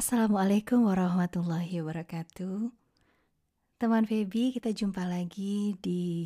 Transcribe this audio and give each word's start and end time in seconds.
Assalamualaikum 0.00 0.88
warahmatullahi 0.88 1.84
wabarakatuh. 1.84 2.72
Teman 3.76 4.08
Feby, 4.08 4.48
kita 4.56 4.72
jumpa 4.72 5.04
lagi 5.04 5.76
di 5.76 6.24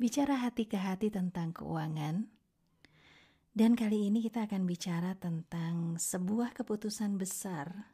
bicara 0.00 0.40
hati 0.40 0.64
ke 0.64 0.80
hati 0.80 1.12
tentang 1.12 1.52
keuangan. 1.52 2.24
Dan 3.52 3.76
kali 3.76 4.08
ini 4.08 4.24
kita 4.24 4.48
akan 4.48 4.64
bicara 4.64 5.20
tentang 5.20 6.00
sebuah 6.00 6.56
keputusan 6.56 7.20
besar 7.20 7.92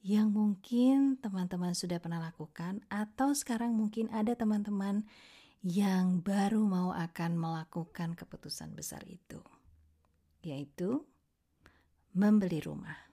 yang 0.00 0.32
mungkin 0.32 1.20
teman-teman 1.20 1.76
sudah 1.76 2.00
pernah 2.00 2.24
lakukan 2.32 2.80
atau 2.88 3.36
sekarang 3.36 3.76
mungkin 3.76 4.08
ada 4.16 4.32
teman-teman 4.32 5.04
yang 5.60 6.24
baru 6.24 6.64
mau 6.64 6.96
akan 6.96 7.36
melakukan 7.36 8.16
keputusan 8.16 8.72
besar 8.72 9.04
itu. 9.04 9.44
Yaitu 10.40 11.04
membeli 12.16 12.64
rumah. 12.64 13.07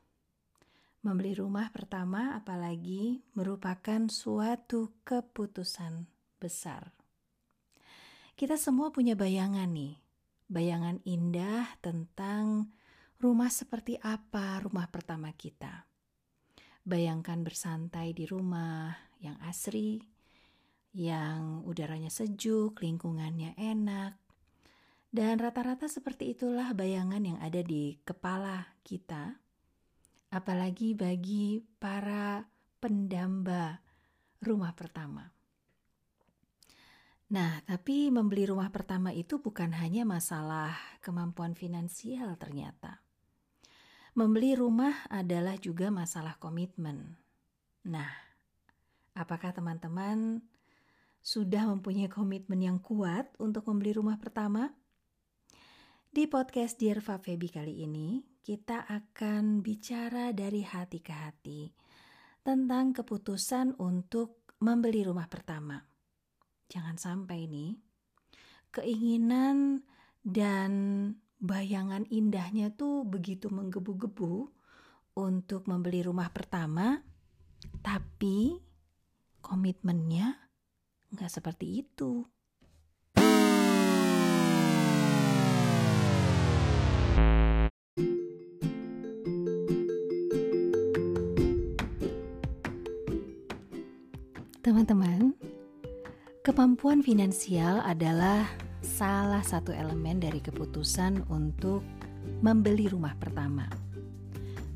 Membeli 1.05 1.37
rumah 1.37 1.69
pertama 1.69 2.33
apalagi 2.33 3.21
merupakan 3.37 4.09
suatu 4.09 4.89
keputusan 5.05 6.09
besar. 6.41 6.89
Kita 8.33 8.57
semua 8.57 8.89
punya 8.89 9.13
bayangan 9.13 9.69
nih, 9.69 10.01
bayangan 10.49 10.97
indah 11.05 11.77
tentang 11.77 12.73
rumah 13.21 13.53
seperti 13.53 14.01
apa 14.01 14.65
rumah 14.65 14.89
pertama 14.89 15.29
kita. 15.29 15.85
Bayangkan 16.81 17.45
bersantai 17.45 18.17
di 18.17 18.25
rumah 18.25 18.89
yang 19.21 19.37
asri, 19.45 20.01
yang 20.97 21.61
udaranya 21.69 22.09
sejuk, 22.09 22.81
lingkungannya 22.81 23.53
enak, 23.61 24.17
dan 25.13 25.37
rata-rata 25.37 25.85
seperti 25.85 26.33
itulah 26.33 26.73
bayangan 26.73 27.21
yang 27.21 27.37
ada 27.45 27.61
di 27.61 27.93
kepala 28.01 28.73
kita 28.81 29.44
apalagi 30.35 30.91
bagi 30.91 31.63
para 31.79 32.43
pendamba 32.83 33.79
rumah 34.43 34.75
pertama. 34.75 35.23
Nah, 37.31 37.63
tapi 37.63 38.11
membeli 38.11 38.43
rumah 38.43 38.67
pertama 38.67 39.15
itu 39.15 39.39
bukan 39.39 39.71
hanya 39.79 40.03
masalah 40.03 40.75
kemampuan 40.99 41.55
finansial 41.55 42.35
ternyata. 42.35 42.99
Membeli 44.19 44.59
rumah 44.59 45.07
adalah 45.07 45.55
juga 45.55 45.87
masalah 45.87 46.35
komitmen. 46.35 47.15
Nah, 47.87 48.11
apakah 49.15 49.55
teman-teman 49.55 50.43
sudah 51.23 51.63
mempunyai 51.71 52.11
komitmen 52.11 52.59
yang 52.59 52.77
kuat 52.83 53.31
untuk 53.39 53.71
membeli 53.71 53.95
rumah 53.95 54.19
pertama? 54.19 54.75
Di 56.11 56.27
podcast 56.27 56.75
Dear 56.79 56.99
Feby 56.99 57.49
kali 57.49 57.83
ini, 57.87 58.34
kita 58.45 58.85
akan 58.85 59.65
bicara 59.65 60.29
dari 60.29 60.61
hati 60.61 61.01
ke 61.01 61.09
hati 61.09 61.65
tentang 62.45 62.93
keputusan 62.93 63.73
untuk 63.81 64.53
membeli 64.61 65.01
rumah 65.01 65.25
pertama. 65.25 65.81
Jangan 66.69 67.01
sampai 67.01 67.49
nih, 67.49 67.73
keinginan 68.69 69.81
dan 70.21 70.71
bayangan 71.41 72.05
indahnya 72.13 72.69
tuh 72.69 73.01
begitu 73.01 73.49
menggebu-gebu 73.49 74.53
untuk 75.17 75.65
membeli 75.65 76.05
rumah 76.05 76.29
pertama, 76.29 77.01
tapi 77.81 78.61
komitmennya 79.41 80.37
nggak 81.17 81.33
seperti 81.33 81.81
itu. 81.81 82.21
Teman-teman, 94.85 95.33
kemampuan 96.45 97.01
finansial 97.01 97.81
adalah 97.81 98.45
salah 98.85 99.41
satu 99.41 99.73
elemen 99.73 100.21
dari 100.21 100.37
keputusan 100.37 101.25
untuk 101.33 101.81
membeli 102.45 102.85
rumah 102.85 103.17
pertama. 103.17 103.65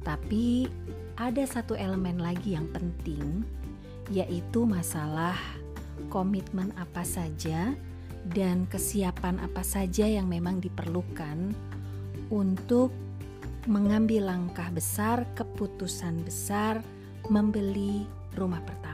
Tapi 0.02 0.66
ada 1.14 1.46
satu 1.46 1.78
elemen 1.78 2.18
lagi 2.18 2.58
yang 2.58 2.66
penting, 2.74 3.46
yaitu 4.10 4.66
masalah 4.66 5.38
komitmen 6.10 6.74
apa 6.74 7.06
saja 7.06 7.78
dan 8.34 8.66
kesiapan 8.66 9.38
apa 9.46 9.62
saja 9.62 10.10
yang 10.10 10.26
memang 10.26 10.58
diperlukan 10.58 11.54
untuk 12.34 12.90
mengambil 13.70 14.26
langkah 14.26 14.74
besar, 14.74 15.22
keputusan 15.38 16.26
besar, 16.26 16.82
membeli 17.30 18.10
rumah 18.34 18.66
pertama 18.66 18.89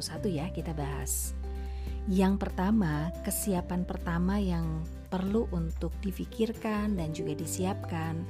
satu-satu 0.00 0.32
ya 0.32 0.48
kita 0.48 0.72
bahas. 0.72 1.36
Yang 2.08 2.48
pertama, 2.48 3.12
kesiapan 3.22 3.84
pertama 3.84 4.40
yang 4.40 4.80
perlu 5.12 5.44
untuk 5.52 5.92
difikirkan 6.00 6.96
dan 6.96 7.12
juga 7.12 7.36
disiapkan 7.36 8.24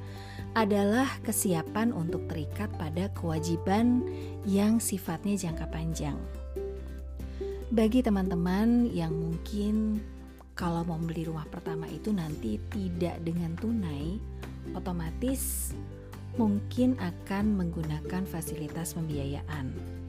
adalah 0.51 1.07
kesiapan 1.23 1.95
untuk 1.95 2.27
terikat 2.27 2.67
pada 2.75 3.07
kewajiban 3.15 4.03
yang 4.43 4.83
sifatnya 4.83 5.39
jangka 5.39 5.71
panjang. 5.71 6.19
Bagi 7.71 8.03
teman-teman 8.03 8.91
yang 8.91 9.15
mungkin 9.15 10.03
kalau 10.51 10.83
mau 10.83 10.99
beli 10.99 11.23
rumah 11.23 11.47
pertama 11.47 11.87
itu 11.87 12.11
nanti 12.11 12.59
tidak 12.67 13.23
dengan 13.23 13.55
tunai, 13.55 14.19
otomatis 14.75 15.71
mungkin 16.35 16.99
akan 16.99 17.55
menggunakan 17.55 18.27
fasilitas 18.27 18.99
pembiayaan. 18.99 20.00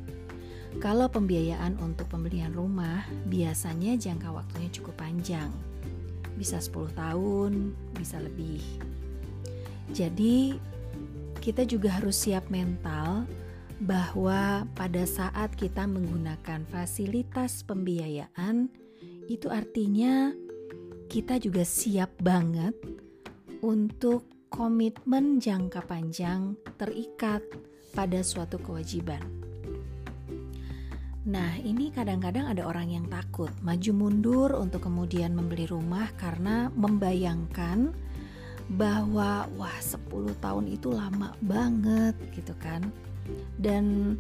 Kalau 0.81 1.11
pembiayaan 1.13 1.77
untuk 1.83 2.09
pembelian 2.09 2.55
rumah 2.55 3.05
biasanya 3.29 3.99
jangka 4.01 4.33
waktunya 4.33 4.71
cukup 4.73 4.95
panjang. 4.97 5.53
Bisa 6.39 6.63
10 6.63 6.97
tahun, 6.97 7.77
bisa 7.93 8.17
lebih. 8.23 8.63
Jadi 9.93 10.57
kita 11.43 11.67
juga 11.67 12.01
harus 12.01 12.17
siap 12.17 12.49
mental 12.49 13.27
bahwa 13.83 14.63
pada 14.79 15.03
saat 15.03 15.59
kita 15.59 15.91
menggunakan 15.91 16.63
fasilitas 16.71 17.67
pembiayaan 17.67 18.71
itu 19.27 19.51
artinya 19.51 20.31
kita 21.11 21.43
juga 21.43 21.67
siap 21.67 22.15
banget 22.23 22.79
untuk 23.59 24.25
komitmen 24.49 25.43
jangka 25.43 25.83
panjang 25.85 26.55
terikat 26.79 27.43
pada 27.91 28.23
suatu 28.23 28.63
kewajiban. 28.63 29.42
Nah, 31.23 31.55
ini 31.63 31.95
kadang-kadang 31.95 32.51
ada 32.51 32.67
orang 32.67 32.91
yang 32.91 33.07
takut 33.07 33.55
maju 33.63 33.93
mundur 33.95 34.51
untuk 34.59 34.91
kemudian 34.91 35.39
membeli 35.39 35.71
rumah 35.71 36.11
karena 36.19 36.67
membayangkan 36.75 37.95
bahwa 38.75 39.47
wah 39.55 39.79
10 39.79 40.35
tahun 40.43 40.67
itu 40.67 40.91
lama 40.91 41.31
banget 41.39 42.19
gitu 42.35 42.59
kan. 42.59 42.83
Dan 43.55 44.19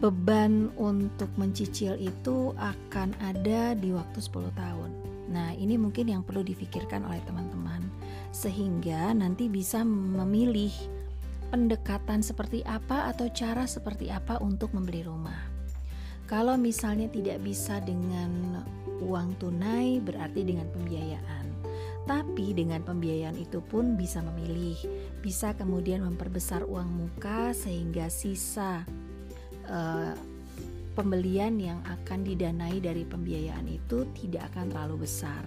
beban 0.00 0.68
untuk 0.76 1.32
mencicil 1.40 1.96
itu 1.96 2.52
akan 2.60 3.16
ada 3.24 3.72
di 3.72 3.88
waktu 3.96 4.20
10 4.20 4.52
tahun. 4.52 4.90
Nah, 5.32 5.56
ini 5.56 5.80
mungkin 5.80 6.12
yang 6.12 6.20
perlu 6.20 6.44
difikirkan 6.44 7.00
oleh 7.06 7.24
teman-teman 7.24 7.80
sehingga 8.28 9.16
nanti 9.16 9.48
bisa 9.48 9.80
memilih 9.88 10.74
pendekatan 11.48 12.20
seperti 12.20 12.60
apa 12.68 13.08
atau 13.10 13.26
cara 13.32 13.64
seperti 13.64 14.12
apa 14.12 14.36
untuk 14.38 14.70
membeli 14.76 15.00
rumah. 15.02 15.49
Kalau 16.30 16.54
misalnya 16.54 17.10
tidak 17.10 17.42
bisa 17.42 17.82
dengan 17.82 18.62
uang 19.02 19.34
tunai, 19.42 19.98
berarti 19.98 20.46
dengan 20.46 20.70
pembiayaan. 20.70 21.50
Tapi 22.06 22.54
dengan 22.54 22.86
pembiayaan 22.86 23.34
itu 23.34 23.58
pun 23.58 23.98
bisa 23.98 24.22
memilih, 24.22 24.78
bisa 25.26 25.58
kemudian 25.58 26.06
memperbesar 26.06 26.62
uang 26.62 26.86
muka 26.86 27.50
sehingga 27.50 28.06
sisa 28.06 28.86
uh, 29.66 30.14
pembelian 30.94 31.58
yang 31.58 31.82
akan 31.82 32.22
didanai 32.22 32.78
dari 32.78 33.02
pembiayaan 33.02 33.66
itu 33.66 34.06
tidak 34.14 34.54
akan 34.54 34.70
terlalu 34.70 35.10
besar. 35.10 35.42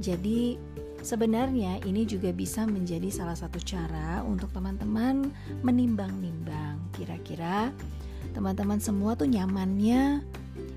Jadi 0.00 0.56
sebenarnya 1.02 1.82
ini 1.82 2.06
juga 2.06 2.30
bisa 2.30 2.64
menjadi 2.64 3.10
salah 3.10 3.34
satu 3.34 3.58
cara 3.58 4.22
untuk 4.22 4.54
teman-teman 4.54 5.28
menimbang-nimbang 5.66 6.78
kira-kira 6.94 7.74
teman-teman 8.32 8.78
semua 8.78 9.18
tuh 9.18 9.28
nyamannya 9.28 10.22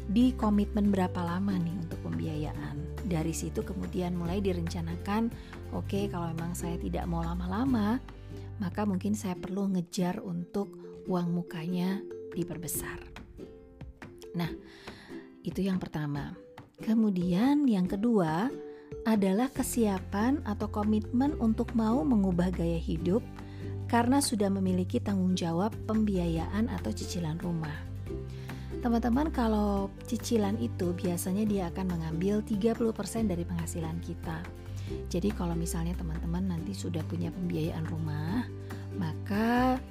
di 0.10 0.34
komitmen 0.36 0.90
berapa 0.90 1.22
lama 1.22 1.56
nih 1.56 1.76
untuk 1.88 2.00
pembiayaan. 2.06 3.06
Dari 3.06 3.32
situ 3.32 3.62
kemudian 3.62 4.18
mulai 4.18 4.42
direncanakan, 4.42 5.30
oke 5.78 5.86
okay, 5.86 6.04
kalau 6.10 6.34
memang 6.34 6.58
saya 6.58 6.76
tidak 6.82 7.06
mau 7.06 7.22
lama-lama, 7.22 8.02
maka 8.58 8.82
mungkin 8.84 9.14
saya 9.14 9.38
perlu 9.38 9.70
ngejar 9.78 10.20
untuk 10.26 10.74
uang 11.06 11.38
mukanya 11.38 12.02
diperbesar. 12.34 12.98
Nah, 14.36 14.50
itu 15.46 15.62
yang 15.62 15.78
pertama. 15.78 16.34
Kemudian 16.82 17.70
yang 17.70 17.88
kedua 17.88 18.52
adalah 19.06 19.54
kesiapan 19.54 20.42
atau 20.50 20.66
komitmen 20.68 21.38
untuk 21.38 21.78
mau 21.78 22.02
mengubah 22.02 22.50
gaya 22.50 22.82
hidup 22.82 23.22
karena 23.86 24.18
sudah 24.18 24.50
memiliki 24.50 24.98
tanggung 24.98 25.38
jawab 25.38 25.72
pembiayaan 25.86 26.68
atau 26.74 26.90
cicilan 26.90 27.38
rumah. 27.38 27.78
Teman-teman 28.82 29.30
kalau 29.30 29.94
cicilan 30.10 30.58
itu 30.58 30.94
biasanya 30.94 31.46
dia 31.46 31.64
akan 31.70 31.98
mengambil 31.98 32.42
30% 32.42 33.30
dari 33.30 33.46
penghasilan 33.46 33.98
kita. 34.02 34.42
Jadi 35.10 35.34
kalau 35.34 35.58
misalnya 35.58 35.98
teman-teman 35.98 36.54
nanti 36.54 36.74
sudah 36.78 37.02
punya 37.10 37.34
pembiayaan 37.34 37.86
rumah, 37.90 38.46
maka 38.98 39.82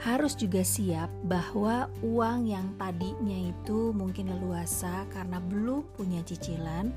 harus 0.00 0.38
juga 0.38 0.62
siap 0.62 1.10
bahwa 1.26 1.90
uang 2.00 2.48
yang 2.48 2.72
tadinya 2.80 3.50
itu 3.50 3.90
mungkin 3.92 4.30
leluasa 4.30 5.04
karena 5.12 5.42
belum 5.42 5.84
punya 5.98 6.22
cicilan, 6.24 6.88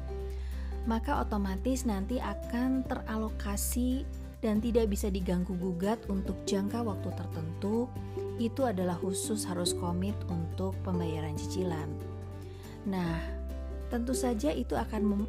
maka 0.90 1.22
otomatis 1.22 1.86
nanti 1.86 2.18
akan 2.18 2.86
teralokasi 2.86 4.06
dan 4.42 4.58
tidak 4.58 4.90
bisa 4.90 5.14
diganggu 5.14 5.54
gugat 5.58 6.02
untuk 6.10 6.34
jangka 6.50 6.82
waktu 6.82 7.10
tertentu. 7.14 7.86
Itu 8.42 8.66
adalah 8.66 8.98
khusus 8.98 9.46
harus 9.46 9.78
komit 9.78 10.18
untuk 10.26 10.74
pembayaran 10.82 11.38
cicilan. 11.38 11.90
Nah, 12.90 13.22
tentu 13.94 14.18
saja 14.18 14.50
itu 14.50 14.74
akan 14.74 15.02
mem 15.06 15.24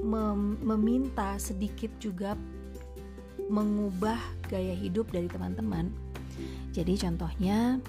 mem 0.00 0.40
meminta 0.60 1.36
sedikit 1.40 1.88
juga 2.00 2.36
mengubah 3.48 4.18
gaya 4.48 4.76
hidup 4.76 5.08
dari 5.08 5.28
teman-teman 5.28 5.88
jadi 6.76 7.08
contohnya 7.08 7.80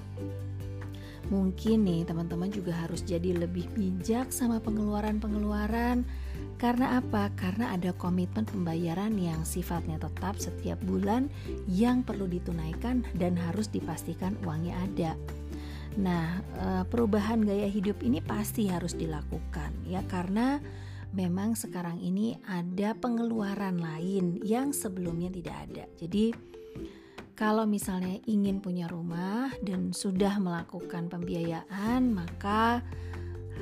mungkin 1.27 1.83
nih 1.83 2.07
teman-teman 2.07 2.47
juga 2.47 2.71
harus 2.71 3.03
jadi 3.03 3.35
lebih 3.35 3.67
bijak 3.75 4.31
sama 4.31 4.63
pengeluaran-pengeluaran 4.63 6.07
karena 6.57 6.97
apa? 6.97 7.29
Karena 7.37 7.77
ada 7.77 7.93
komitmen 7.93 8.49
pembayaran 8.49 9.13
yang 9.13 9.45
sifatnya 9.45 10.01
tetap 10.01 10.41
setiap 10.41 10.81
bulan 10.81 11.29
yang 11.69 12.01
perlu 12.01 12.25
ditunaikan 12.25 13.05
dan 13.13 13.37
harus 13.37 13.69
dipastikan 13.69 14.33
uangnya 14.41 14.73
ada. 14.81 15.11
Nah, 15.97 16.41
eh, 16.41 16.83
perubahan 16.89 17.45
gaya 17.45 17.69
hidup 17.69 18.01
ini 18.01 18.21
pasti 18.21 18.69
harus 18.69 18.93
dilakukan 18.93 19.73
ya 19.85 20.01
karena 20.05 20.61
memang 21.13 21.57
sekarang 21.57 21.97
ini 22.01 22.37
ada 22.45 22.93
pengeluaran 22.97 23.81
lain 23.81 24.41
yang 24.45 24.73
sebelumnya 24.73 25.33
tidak 25.33 25.57
ada. 25.69 25.85
Jadi 25.97 26.33
kalau 27.37 27.69
misalnya 27.69 28.17
ingin 28.25 28.65
punya 28.65 28.89
rumah 28.89 29.53
dan 29.61 29.93
sudah 29.93 30.41
melakukan 30.41 31.05
pembiayaan, 31.05 32.09
maka 32.09 32.81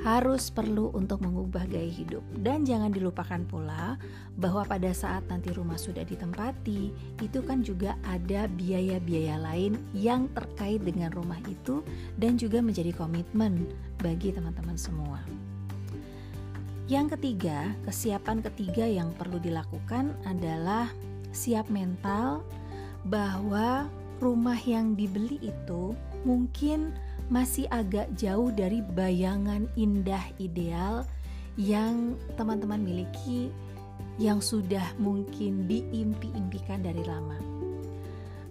harus 0.04 0.52
perlu 0.52 0.92
untuk 0.92 1.22
mengubah 1.24 1.64
gaya 1.70 1.88
hidup. 1.88 2.20
Dan 2.42 2.66
jangan 2.66 2.92
dilupakan 2.92 3.40
pula 3.48 3.96
bahwa 4.36 4.66
pada 4.66 4.92
saat 4.92 5.24
nanti 5.30 5.54
rumah 5.54 5.78
sudah 5.78 6.04
ditempati, 6.04 6.92
itu 7.22 7.38
kan 7.44 7.64
juga 7.64 7.96
ada 8.04 8.50
biaya-biaya 8.50 9.40
lain 9.40 9.80
yang 9.96 10.28
terkait 10.36 10.84
dengan 10.84 11.14
rumah 11.14 11.40
itu 11.48 11.80
dan 12.20 12.36
juga 12.36 12.60
menjadi 12.60 12.92
komitmen 12.92 13.70
bagi 14.02 14.34
teman-teman 14.34 14.76
semua. 14.76 15.20
Yang 16.86 17.18
ketiga, 17.18 17.74
kesiapan 17.82 18.44
ketiga 18.46 18.86
yang 18.86 19.10
perlu 19.18 19.42
dilakukan 19.42 20.14
adalah 20.22 20.86
siap 21.34 21.66
mental, 21.66 22.46
bahwa 23.06 23.86
rumah 24.18 24.58
yang 24.66 24.98
dibeli 24.98 25.38
itu 25.38 25.94
mungkin 26.26 26.90
masih 27.26 27.66
agak 27.68 28.10
jauh 28.14 28.54
dari 28.54 28.80
bayangan 28.82 29.66
indah 29.74 30.22
ideal 30.38 31.02
yang 31.58 32.14
teman-teman 32.38 32.78
miliki 32.78 33.50
yang 34.20 34.40
sudah 34.40 34.84
mungkin 35.00 35.66
diimpi-impikan 35.66 36.84
dari 36.84 37.02
lama. 37.02 37.36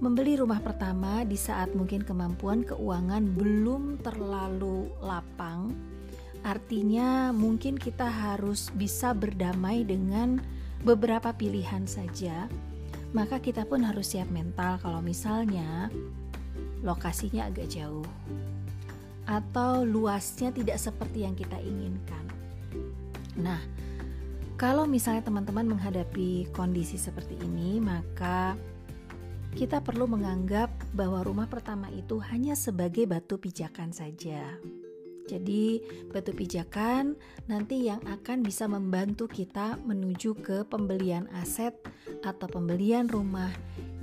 Membeli 0.03 0.37
rumah 0.37 0.59
pertama 0.59 1.23
di 1.23 1.39
saat 1.39 1.71
mungkin 1.71 2.03
kemampuan 2.03 2.67
keuangan 2.67 3.23
belum 3.31 4.03
terlalu 4.03 4.91
lapang, 4.99 5.71
artinya 6.43 7.31
mungkin 7.31 7.79
kita 7.79 8.05
harus 8.05 8.69
bisa 8.75 9.15
berdamai 9.15 9.87
dengan 9.87 10.37
beberapa 10.85 11.33
pilihan 11.33 11.89
saja 11.89 12.45
maka 13.15 13.39
kita 13.39 13.63
pun 13.63 13.79
harus 13.79 14.11
siap 14.11 14.27
mental 14.27 14.75
kalau 14.83 14.99
misalnya 14.99 15.87
lokasinya 16.83 17.47
agak 17.47 17.71
jauh 17.71 18.03
atau 19.25 19.81
luasnya 19.83 20.53
tidak 20.53 20.77
seperti 20.77 21.25
yang 21.25 21.33
kita 21.33 21.57
inginkan. 21.61 22.25
Nah, 23.35 23.59
kalau 24.55 24.87
misalnya 24.87 25.27
teman-teman 25.27 25.67
menghadapi 25.75 26.47
kondisi 26.55 26.95
seperti 26.95 27.35
ini, 27.43 27.83
maka 27.83 28.55
kita 29.55 29.83
perlu 29.83 30.07
menganggap 30.07 30.71
bahwa 30.95 31.23
rumah 31.23 31.47
pertama 31.47 31.91
itu 31.91 32.19
hanya 32.31 32.55
sebagai 32.55 33.03
batu 33.07 33.35
pijakan 33.39 33.91
saja. 33.91 34.55
Jadi, 35.25 35.81
batu 36.13 36.37
pijakan 36.37 37.17
nanti 37.49 37.89
yang 37.89 37.97
akan 38.05 38.45
bisa 38.45 38.69
membantu 38.69 39.25
kita 39.25 39.73
menuju 39.81 40.37
ke 40.37 40.61
pembelian 40.69 41.25
aset 41.41 41.73
atau 42.21 42.45
pembelian 42.45 43.09
rumah 43.09 43.49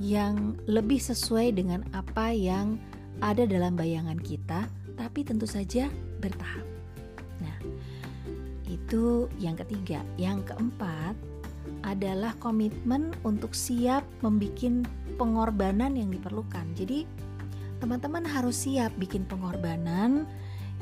yang 0.02 0.58
lebih 0.66 0.98
sesuai 0.98 1.54
dengan 1.54 1.86
apa 1.94 2.34
yang 2.34 2.74
ada 3.22 3.46
dalam 3.46 3.78
bayangan 3.78 4.18
kita, 4.18 4.66
tapi 4.96 5.24
tentu 5.26 5.48
saja 5.48 5.88
bertahap. 6.22 6.66
Nah, 7.42 7.56
itu 8.68 9.26
yang 9.42 9.58
ketiga. 9.58 10.00
Yang 10.16 10.52
keempat 10.52 11.14
adalah 11.82 12.34
komitmen 12.38 13.14
untuk 13.26 13.54
siap 13.54 14.06
membuat 14.22 14.86
pengorbanan 15.18 15.94
yang 15.98 16.10
diperlukan. 16.10 16.66
Jadi, 16.74 17.06
teman-teman 17.82 18.22
harus 18.22 18.66
siap 18.66 18.94
bikin 18.98 19.26
pengorbanan 19.26 20.26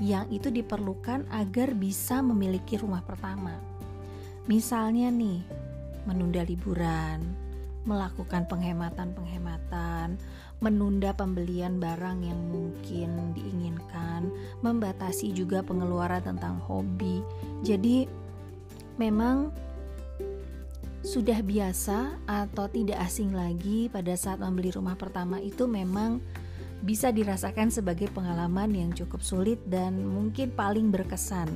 yang 0.01 0.25
itu 0.33 0.49
diperlukan 0.49 1.29
agar 1.29 1.77
bisa 1.77 2.25
memiliki 2.25 2.81
rumah 2.81 3.05
pertama. 3.05 3.57
Misalnya 4.49 5.13
nih, 5.13 5.45
menunda 6.09 6.41
liburan, 6.45 7.21
melakukan 7.85 8.49
penghematan-penghematan, 8.49 9.80
menunda 10.61 11.17
pembelian 11.17 11.81
barang 11.81 12.21
yang 12.21 12.41
mungkin 12.53 13.33
diinginkan, 13.33 14.29
membatasi 14.61 15.33
juga 15.33 15.65
pengeluaran 15.65 16.21
tentang 16.21 16.61
hobi. 16.69 17.25
Jadi 17.65 18.05
memang 19.01 19.51
sudah 21.01 21.41
biasa 21.41 22.21
atau 22.29 22.69
tidak 22.69 23.01
asing 23.09 23.33
lagi 23.33 23.89
pada 23.89 24.13
saat 24.21 24.37
membeli 24.37 24.69
rumah 24.69 25.01
pertama 25.01 25.41
itu 25.41 25.65
memang 25.65 26.21
bisa 26.81 27.13
dirasakan 27.13 27.73
sebagai 27.73 28.09
pengalaman 28.13 28.73
yang 28.73 28.91
cukup 28.93 29.21
sulit 29.21 29.61
dan 29.69 30.01
mungkin 30.01 30.53
paling 30.53 30.93
berkesan 30.93 31.49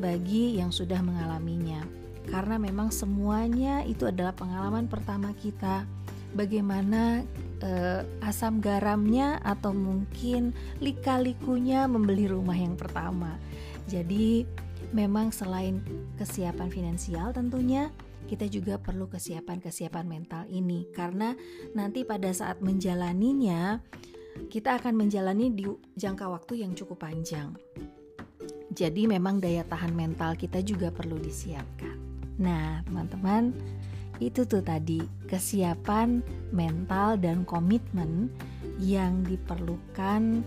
bagi 0.00 0.56
yang 0.56 0.72
sudah 0.72 1.00
mengalaminya. 1.04 1.84
Karena 2.28 2.60
memang 2.60 2.92
semuanya 2.92 3.84
itu 3.84 4.04
adalah 4.08 4.36
pengalaman 4.36 4.88
pertama 4.88 5.32
kita. 5.36 5.88
Bagaimana 6.36 7.24
eh, 7.62 8.02
asam 8.24 8.60
garamnya 8.60 9.40
atau 9.44 9.72
mungkin 9.72 10.52
lika-likunya 10.80 11.86
membeli 11.86 12.28
rumah 12.28 12.56
yang 12.56 12.76
pertama. 12.76 13.36
Jadi 13.88 14.44
memang 14.90 15.30
selain 15.30 15.80
kesiapan 16.18 16.68
finansial 16.68 17.30
tentunya 17.30 17.92
kita 18.26 18.46
juga 18.46 18.78
perlu 18.78 19.10
kesiapan-kesiapan 19.10 20.06
mental 20.06 20.46
ini 20.46 20.86
karena 20.94 21.34
nanti 21.74 22.06
pada 22.06 22.30
saat 22.30 22.62
menjalaninya 22.62 23.82
kita 24.46 24.78
akan 24.78 24.94
menjalani 24.94 25.50
di 25.50 25.66
jangka 25.98 26.30
waktu 26.30 26.62
yang 26.62 26.72
cukup 26.78 27.02
panjang. 27.02 27.50
Jadi 28.70 29.10
memang 29.10 29.42
daya 29.42 29.66
tahan 29.66 29.90
mental 29.90 30.38
kita 30.38 30.62
juga 30.62 30.94
perlu 30.94 31.18
disiapkan. 31.18 31.98
Nah, 32.38 32.80
teman-teman, 32.86 33.52
itu 34.20 34.44
tuh 34.44 34.60
tadi 34.60 35.00
kesiapan 35.26 36.20
mental 36.52 37.16
dan 37.16 37.42
komitmen 37.48 38.28
yang 38.76 39.24
diperlukan 39.24 40.44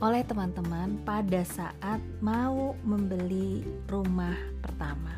oleh 0.00 0.22
teman-teman 0.24 0.98
pada 1.04 1.44
saat 1.44 2.00
mau 2.24 2.72
membeli 2.82 3.62
rumah 3.88 4.36
pertama. 4.64 5.14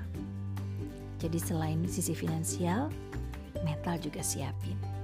Jadi 1.17 1.39
selain 1.41 1.81
sisi 1.89 2.13
finansial, 2.13 2.93
mental 3.65 3.97
juga 4.03 4.21
siapin. 4.21 4.96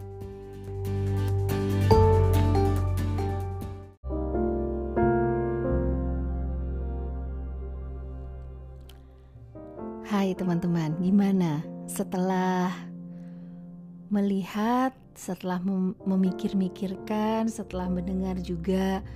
Setelah 15.23 15.63
memikir-mikirkan, 16.03 17.47
setelah 17.47 17.87
mendengar 17.87 18.43
juga 18.43 19.07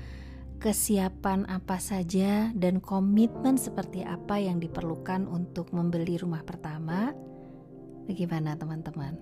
kesiapan 0.63 1.43
apa 1.51 1.83
saja 1.83 2.55
dan 2.55 2.79
komitmen 2.79 3.59
seperti 3.59 4.07
apa 4.07 4.39
yang 4.39 4.63
diperlukan 4.63 5.27
untuk 5.27 5.75
membeli 5.75 6.15
rumah 6.23 6.47
pertama? 6.47 7.11
Bagaimana 8.07 8.55
teman-teman? 8.55 9.19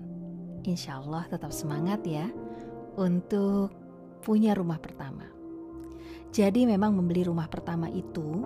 Insya 0.68 1.00
Allah 1.00 1.24
tetap 1.32 1.56
semangat 1.56 2.04
ya 2.04 2.28
untuk 3.00 3.72
punya 4.20 4.52
rumah 4.52 4.76
pertama. 4.76 5.24
Jadi 6.36 6.68
memang 6.68 6.92
membeli 6.92 7.24
rumah 7.24 7.48
pertama 7.48 7.88
itu 7.88 8.44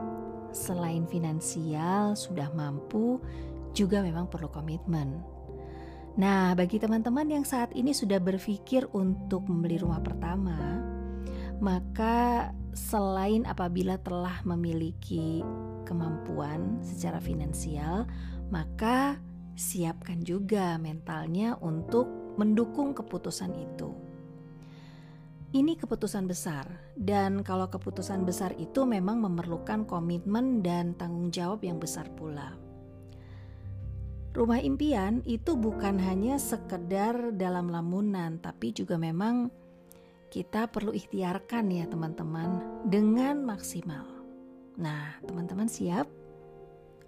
selain 0.55 1.11
finansial 1.11 2.15
sudah 2.15 2.55
mampu 2.55 3.19
juga 3.75 3.99
memang 3.99 4.31
perlu 4.31 4.47
komitmen. 4.47 5.38
Nah, 6.19 6.51
bagi 6.59 6.83
teman-teman 6.83 7.31
yang 7.31 7.47
saat 7.47 7.71
ini 7.79 7.95
sudah 7.95 8.19
berpikir 8.19 8.91
untuk 8.91 9.47
membeli 9.47 9.79
rumah 9.79 10.03
pertama, 10.03 10.83
maka 11.63 12.51
selain 12.75 13.47
apabila 13.47 14.03
telah 14.03 14.43
memiliki 14.43 15.47
kemampuan 15.87 16.83
secara 16.83 17.23
finansial, 17.23 18.11
maka 18.51 19.23
siapkan 19.55 20.19
juga 20.27 20.75
mentalnya 20.83 21.55
untuk 21.63 22.11
mendukung 22.35 22.99
keputusan 22.99 23.55
itu. 23.55 23.95
Ini 25.55 25.79
keputusan 25.79 26.27
besar, 26.27 26.67
dan 26.99 27.47
kalau 27.47 27.71
keputusan 27.71 28.27
besar 28.27 28.59
itu 28.59 28.83
memang 28.83 29.23
memerlukan 29.23 29.87
komitmen 29.87 30.67
dan 30.67 30.99
tanggung 30.99 31.31
jawab 31.31 31.63
yang 31.63 31.79
besar 31.79 32.11
pula. 32.19 32.68
Rumah 34.39 34.63
impian 34.63 35.19
itu 35.27 35.59
bukan 35.59 35.99
hanya 35.99 36.39
sekedar 36.39 37.35
dalam 37.35 37.75
lamunan, 37.75 38.39
tapi 38.39 38.71
juga 38.71 38.95
memang 38.95 39.51
kita 40.31 40.71
perlu 40.71 40.95
ikhtiarkan 40.95 41.67
ya 41.75 41.91
teman-teman 41.91 42.63
dengan 42.87 43.43
maksimal. 43.43 44.07
Nah, 44.79 45.19
teman-teman 45.27 45.67
siap? 45.67 46.07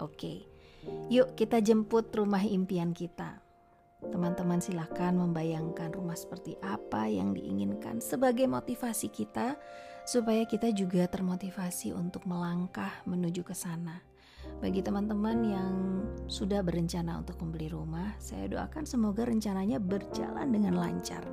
Oke, 0.03 0.43
yuk 1.07 1.39
kita 1.39 1.63
jemput 1.63 2.11
rumah 2.19 2.43
impian 2.43 2.91
kita. 2.91 3.39
Teman-teman 4.03 4.59
silahkan 4.59 5.15
membayangkan 5.15 5.95
rumah 5.95 6.19
seperti 6.19 6.59
apa 6.59 7.07
yang 7.07 7.31
diinginkan 7.31 8.03
sebagai 8.03 8.51
motivasi 8.51 9.07
kita 9.07 9.55
supaya 10.03 10.43
kita 10.51 10.75
juga 10.75 11.07
termotivasi 11.07 11.95
untuk 11.95 12.27
melangkah 12.27 12.91
menuju 13.07 13.47
ke 13.47 13.55
sana. 13.55 14.10
Bagi 14.61 14.85
teman-teman 14.85 15.39
yang 15.41 15.75
sudah 16.29 16.61
berencana 16.61 17.17
untuk 17.17 17.41
membeli 17.41 17.73
rumah, 17.73 18.13
saya 18.21 18.45
doakan 18.45 18.85
semoga 18.85 19.25
rencananya 19.25 19.81
berjalan 19.81 20.53
dengan 20.53 20.77
lancar. 20.77 21.25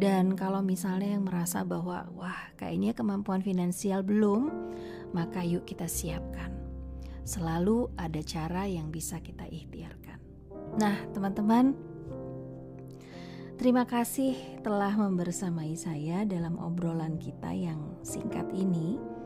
Dan 0.00 0.32
kalau 0.32 0.64
misalnya 0.64 1.12
yang 1.12 1.28
merasa 1.28 1.60
bahwa 1.60 2.08
wah 2.16 2.40
kayaknya 2.56 2.96
kemampuan 2.96 3.44
finansial 3.44 4.00
belum, 4.00 4.48
maka 5.12 5.44
yuk 5.44 5.68
kita 5.68 5.84
siapkan. 5.84 6.48
Selalu 7.28 7.92
ada 8.00 8.24
cara 8.24 8.64
yang 8.64 8.88
bisa 8.88 9.20
kita 9.20 9.44
ikhtiarkan. 9.44 10.16
Nah, 10.80 10.96
teman-teman, 11.12 11.76
terima 13.60 13.84
kasih 13.84 14.64
telah 14.64 14.96
membersamai 14.96 15.76
saya 15.76 16.24
dalam 16.24 16.56
obrolan 16.56 17.20
kita 17.20 17.52
yang 17.52 18.00
singkat 18.00 18.48
ini. 18.56 19.17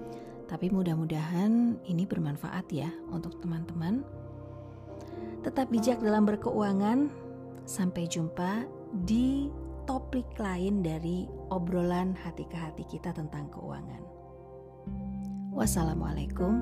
Tapi 0.52 0.68
mudah-mudahan 0.68 1.80
ini 1.88 2.04
bermanfaat 2.04 2.68
ya 2.68 2.92
untuk 3.08 3.40
teman-teman. 3.40 4.04
Tetap 5.40 5.72
bijak 5.72 6.04
dalam 6.04 6.28
berkeuangan. 6.28 7.08
Sampai 7.64 8.04
jumpa 8.04 8.68
di 9.06 9.48
topik 9.88 10.28
lain 10.36 10.84
dari 10.84 11.24
obrolan 11.48 12.12
hati 12.12 12.44
ke 12.44 12.58
hati 12.58 12.84
kita 12.84 13.16
tentang 13.16 13.48
keuangan. 13.48 14.02
Wassalamualaikum 15.56 16.60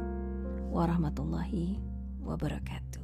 warahmatullahi 0.71 1.83
wabarakatuh. 2.23 3.00